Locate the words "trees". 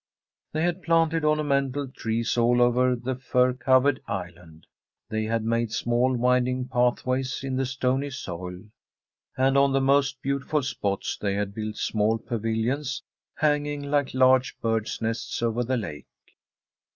1.87-2.35